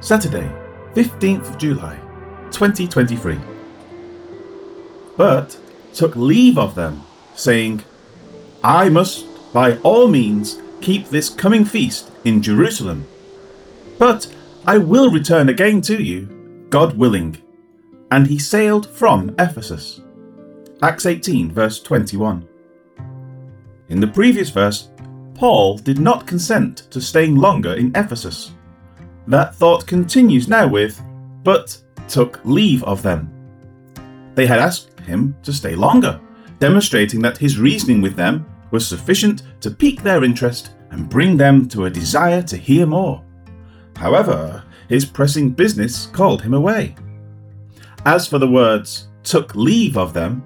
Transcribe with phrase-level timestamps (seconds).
[0.00, 0.48] Saturday,
[0.94, 1.96] 15th of July,
[2.50, 3.38] 2023.
[5.16, 5.58] But
[5.92, 7.02] took leave of them,
[7.34, 7.82] saying,
[8.62, 13.06] I must by all means keep this coming feast in Jerusalem.
[13.98, 14.32] But
[14.66, 17.38] I will return again to you, God willing.
[18.10, 20.00] And he sailed from Ephesus.
[20.80, 22.46] Acts 18, verse 21.
[23.88, 24.90] In the previous verse,
[25.34, 28.52] Paul did not consent to staying longer in Ephesus.
[29.28, 31.02] That thought continues now with,
[31.44, 33.30] but took leave of them.
[34.34, 36.18] They had asked him to stay longer,
[36.60, 41.68] demonstrating that his reasoning with them was sufficient to pique their interest and bring them
[41.68, 43.22] to a desire to hear more.
[43.96, 46.94] However, his pressing business called him away.
[48.06, 50.42] As for the words, took leave of them,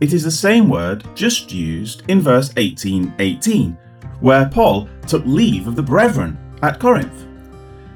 [0.00, 3.78] it is the same word just used in verse 18 18,
[4.18, 7.28] where Paul took leave of the brethren at Corinth.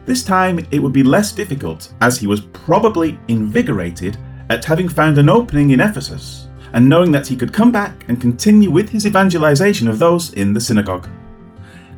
[0.08, 4.16] This time it would be less difficult, as he was probably invigorated
[4.48, 8.18] at having found an opening in Ephesus and knowing that he could come back and
[8.18, 11.06] continue with his evangelization of those in the synagogue.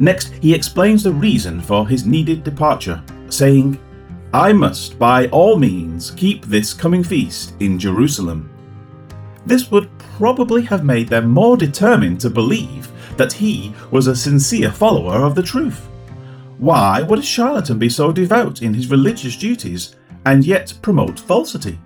[0.00, 3.78] Next, he explains the reason for his needed departure, saying,
[4.34, 8.50] I must by all means keep this coming feast in Jerusalem.
[9.46, 14.72] This would probably have made them more determined to believe that he was a sincere
[14.72, 15.86] follower of the truth.
[16.60, 21.78] Why would a charlatan be so devout in his religious duties and yet promote falsity?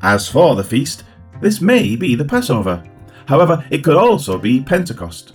[0.00, 1.04] As for the feast,
[1.42, 2.82] this may be the Passover.
[3.26, 5.34] However, it could also be Pentecost.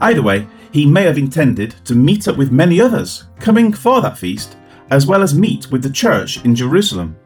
[0.00, 4.18] Either way, he may have intended to meet up with many others coming for that
[4.18, 4.58] feast,
[4.90, 7.16] as well as meet with the church in Jerusalem.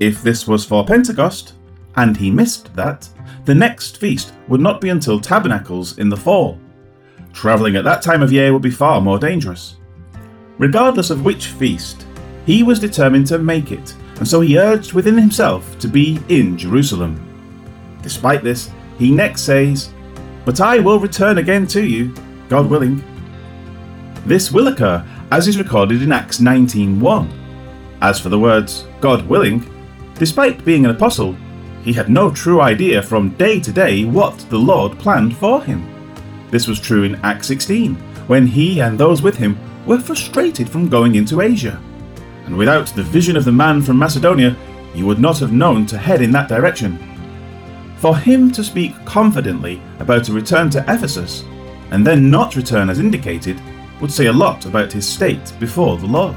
[0.00, 1.52] If this was for Pentecost,
[1.96, 3.06] and he missed that,
[3.44, 6.58] the next feast would not be until Tabernacles in the fall.
[7.32, 9.76] Travelling at that time of year would be far more dangerous.
[10.58, 12.06] Regardless of which feast,
[12.46, 16.58] he was determined to make it and so he urged within himself to be in
[16.58, 17.24] Jerusalem.
[18.02, 19.92] Despite this, he next says,
[20.44, 22.12] But I will return again to you,
[22.48, 23.02] God willing.
[24.26, 27.28] This will occur as is recorded in Acts 19:1.
[28.00, 29.64] As for the words God willing,
[30.14, 31.36] despite being an apostle,
[31.84, 35.86] he had no true idea from day to day what the Lord planned for him.
[36.50, 37.94] This was true in Acts 16,
[38.26, 41.80] when he and those with him were frustrated from going into Asia
[42.48, 44.56] and without the vision of the man from Macedonia,
[44.94, 46.98] he would not have known to head in that direction.
[47.98, 51.44] For him to speak confidently about a return to Ephesus,
[51.90, 53.60] and then not return as indicated,
[54.00, 56.36] would say a lot about his state before the Lord.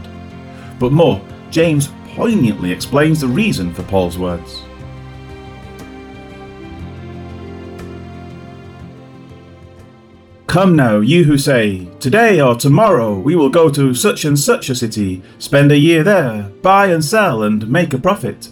[0.80, 4.64] But more, James poignantly explains the reason for Paul's words.
[10.52, 14.70] Come now, you who say, Today or tomorrow we will go to such and such
[14.70, 18.50] a city, spend a year there, buy and sell, and make a profit.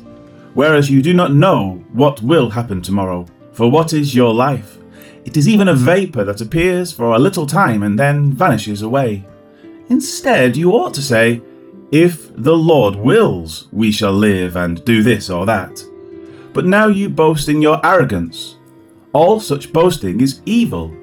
[0.54, 3.26] Whereas you do not know what will happen tomorrow.
[3.52, 4.78] For what is your life?
[5.26, 9.28] It is even a vapour that appears for a little time and then vanishes away.
[9.90, 11.42] Instead, you ought to say,
[11.92, 15.84] If the Lord wills, we shall live and do this or that.
[16.54, 18.56] But now you boast in your arrogance.
[19.12, 20.96] All such boasting is evil.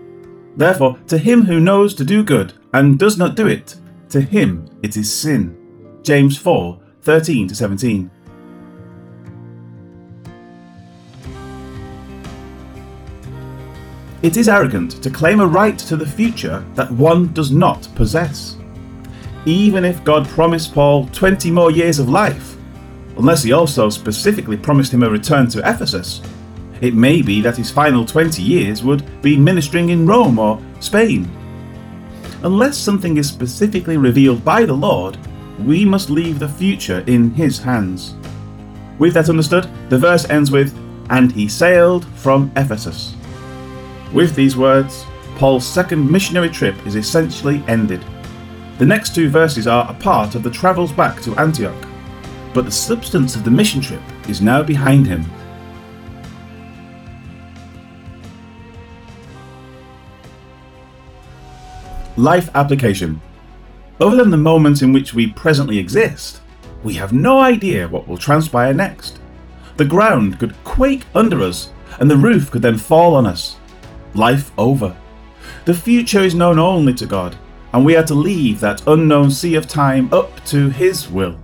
[0.56, 3.76] Therefore, to him who knows to do good and does not do it,
[4.08, 5.56] to him it is sin.
[6.02, 8.10] James 4 13 17.
[14.22, 18.56] It is arrogant to claim a right to the future that one does not possess.
[19.44, 22.56] Even if God promised Paul 20 more years of life,
[23.18, 26.22] unless he also specifically promised him a return to Ephesus,
[26.80, 31.30] it may be that his final 20 years would be ministering in Rome or Spain.
[32.42, 35.16] Unless something is specifically revealed by the Lord,
[35.64, 38.14] we must leave the future in his hands.
[38.98, 40.76] With that understood, the verse ends with,
[41.10, 43.14] And he sailed from Ephesus.
[44.12, 45.04] With these words,
[45.36, 48.04] Paul's second missionary trip is essentially ended.
[48.78, 51.86] The next two verses are a part of the travels back to Antioch,
[52.52, 55.24] but the substance of the mission trip is now behind him
[62.16, 63.20] Life application.
[64.00, 66.40] Other than the moment in which we presently exist,
[66.82, 69.20] we have no idea what will transpire next.
[69.76, 71.70] The ground could quake under us,
[72.00, 73.56] and the roof could then fall on us.
[74.14, 74.96] Life over.
[75.66, 77.36] The future is known only to God,
[77.74, 81.38] and we are to leave that unknown sea of time up to His will.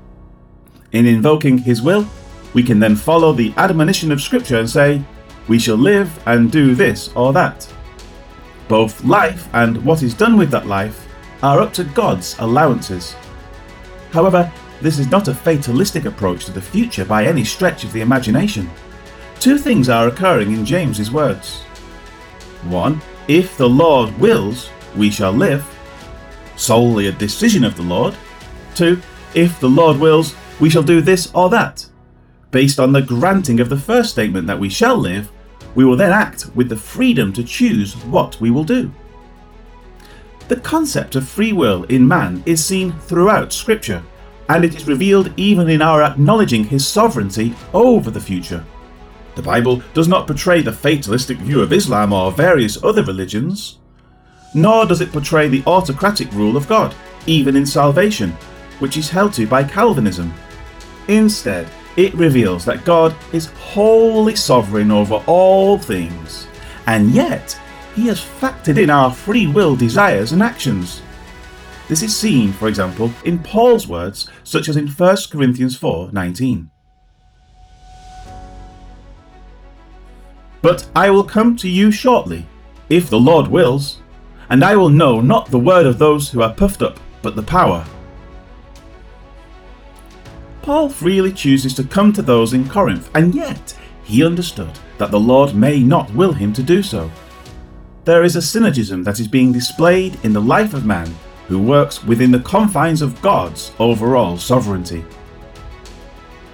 [0.93, 2.09] In invoking His will,
[2.55, 5.03] we can then follow the admonition of Scripture and say,
[5.49, 7.71] We shall live and do this or that.
[8.73, 11.07] Both life and what is done with that life
[11.43, 13.15] are up to God's allowances.
[14.13, 18.01] However, this is not a fatalistic approach to the future by any stretch of the
[18.01, 18.71] imagination.
[19.41, 21.65] Two things are occurring in James's words.
[22.71, 25.63] One, if the Lord wills, we shall live.
[26.57, 28.17] Solely a decision of the Lord.
[28.75, 29.03] Two,
[29.35, 31.85] if the Lord wills, we shall do this or that.
[32.51, 35.31] Based on the granting of the first statement that we shall live,
[35.75, 38.91] we will then act with the freedom to choose what we will do.
[40.49, 44.03] The concept of free will in man is seen throughout Scripture,
[44.49, 48.65] and it is revealed even in our acknowledging his sovereignty over the future.
[49.35, 53.79] The Bible does not portray the fatalistic view of Islam or various other religions,
[54.55, 56.95] nor does it portray the autocratic rule of God,
[57.27, 58.33] even in salvation,
[58.79, 60.35] which is held to by Calvinism.
[61.09, 61.67] Instead,
[61.97, 66.47] it reveals that God is wholly sovereign over all things,
[66.87, 67.59] and yet
[67.95, 71.03] he has factored in our free will desires and actions.
[71.89, 76.71] This is seen, for example, in Paul's words, such as in 1 Corinthians 4:19.
[80.63, 82.47] But I will come to you shortly,
[82.89, 83.99] if the Lord wills,
[84.49, 87.43] and I will know not the word of those who are puffed up, but the
[87.43, 87.85] power.
[90.63, 95.19] Paul freely chooses to come to those in Corinth, and yet he understood that the
[95.19, 97.11] Lord may not will him to do so.
[98.05, 101.13] There is a synergism that is being displayed in the life of man
[101.49, 105.05] who works within the confines of God's overall sovereignty.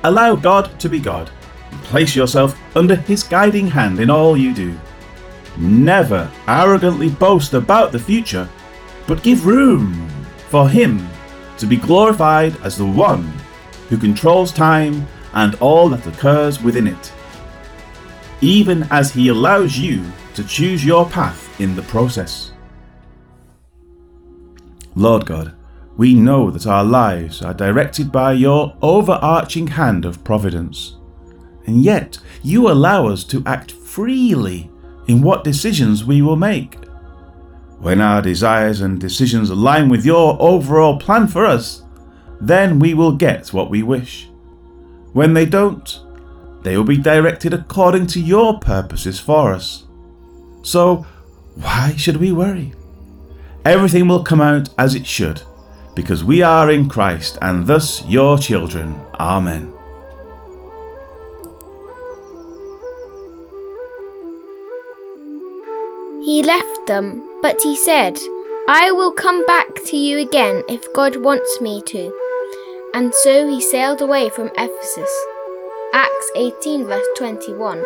[0.05, 1.31] Allow God to be God
[1.70, 4.78] and place yourself under His guiding hand in all you do.
[5.58, 8.49] Never arrogantly boast about the future,
[9.06, 10.08] but give room
[10.49, 11.06] for Him
[11.58, 13.31] to be glorified as the one
[13.88, 17.12] who controls time and all that occurs within it,
[18.40, 20.05] even as He allows you
[20.35, 22.52] to choose your path in the process.
[24.94, 25.55] Lord God,
[25.96, 30.96] we know that our lives are directed by your overarching hand of providence,
[31.67, 34.70] and yet you allow us to act freely
[35.08, 36.76] in what decisions we will make.
[37.81, 41.82] When our desires and decisions align with your overall plan for us,
[42.40, 44.29] then we will get what we wish.
[45.12, 46.00] When they don't,
[46.62, 49.85] they will be directed according to your purposes for us.
[50.62, 51.06] So,
[51.55, 52.73] why should we worry?
[53.64, 55.43] Everything will come out as it should,
[55.94, 59.00] because we are in Christ and thus your children.
[59.19, 59.73] Amen.
[66.25, 68.19] He left them, but he said,
[68.69, 72.27] I will come back to you again if God wants me to.
[72.94, 75.11] And so he sailed away from Ephesus.
[75.93, 77.82] Acts 18, verse 21.